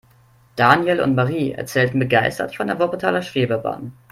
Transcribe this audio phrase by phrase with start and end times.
[0.55, 3.93] Daniel und Marie erzählten begeistert von der Wuppertaler Schwebebahn.